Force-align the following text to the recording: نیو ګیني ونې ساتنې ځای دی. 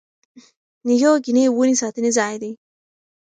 نیو 0.87 1.11
ګیني 1.23 1.43
ونې 1.49 1.75
ساتنې 1.81 2.09
ځای 2.17 2.35
دی. 2.41 2.51